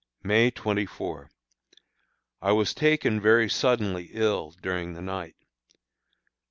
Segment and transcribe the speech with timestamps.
[0.23, 1.29] May 24.
[2.41, 5.35] I was taken very suddenly ill during the night.